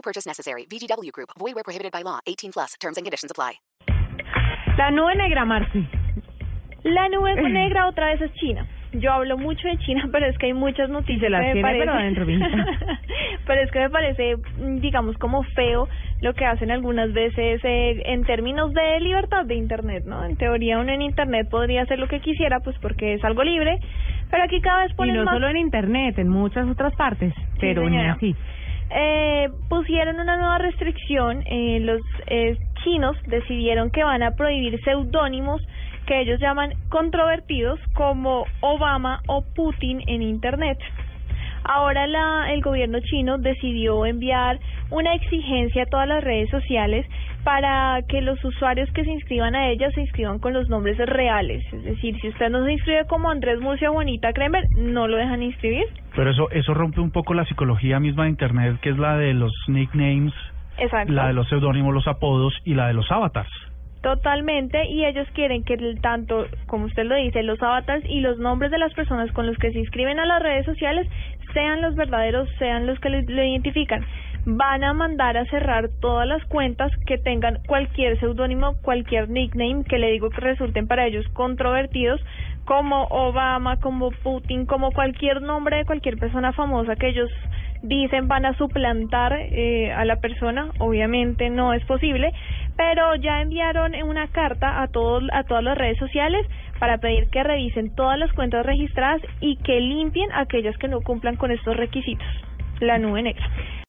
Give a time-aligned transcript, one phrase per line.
[0.00, 0.64] No purchase necessary.
[0.64, 1.28] VGW Group.
[1.38, 2.20] Void where prohibited by law.
[2.26, 2.72] 18 plus.
[2.80, 3.60] Terms and conditions apply.
[4.78, 5.86] La nube negra, Marci.
[6.84, 8.66] La nube negra otra vez es China.
[8.92, 11.20] Yo hablo mucho de China, pero es que hay muchas noticias.
[11.20, 12.66] se las que me tiene, pero parece- adentro, mijita.
[13.46, 15.86] pero es que me parece, mm, digamos, como feo
[16.22, 20.24] lo que hacen algunas veces eh, en términos de libertad de Internet, ¿no?
[20.24, 23.78] En teoría uno en Internet podría hacer lo que quisiera, pues porque es algo libre,
[24.30, 25.34] pero aquí cada vez Y ponen no más...
[25.34, 28.34] solo en internet, en muchas otras partes, pero ni así.
[28.90, 31.42] Eh, pusieron una nueva restricción.
[31.46, 35.62] Eh, los eh, chinos decidieron que van a prohibir seudónimos
[36.06, 40.78] que ellos llaman controvertidos como Obama o Putin en Internet.
[41.62, 44.58] Ahora la, el gobierno chino decidió enviar
[44.90, 47.06] una exigencia a todas las redes sociales
[47.44, 51.64] para que los usuarios que se inscriban a ellas se inscriban con los nombres reales.
[51.72, 55.16] Es decir, si usted no se inscribe como Andrés Murcia o Juanita Kremer, no lo
[55.16, 55.86] dejan inscribir.
[56.14, 59.34] Pero eso eso rompe un poco la psicología misma de Internet, que es la de
[59.34, 60.34] los nicknames,
[60.78, 61.12] Exacto.
[61.12, 63.50] la de los seudónimos, los apodos y la de los avatars.
[64.02, 68.70] Totalmente, y ellos quieren que tanto, como usted lo dice, los avatars y los nombres
[68.70, 71.06] de las personas con los que se inscriben a las redes sociales
[71.52, 74.02] sean los verdaderos, sean los que lo identifican.
[74.46, 79.98] Van a mandar a cerrar todas las cuentas que tengan cualquier seudónimo, cualquier nickname que
[79.98, 82.20] le digo que resulten para ellos controvertidos,
[82.64, 87.30] como Obama, como Putin, como cualquier nombre de cualquier persona famosa que ellos
[87.82, 92.32] dicen van a suplantar eh, a la persona, obviamente no es posible,
[92.76, 96.46] pero ya enviaron una carta a todos a todas las redes sociales
[96.78, 101.36] para pedir que revisen todas las cuentas registradas y que limpien aquellas que no cumplan
[101.36, 102.26] con estos requisitos.
[102.80, 103.46] La nube negra.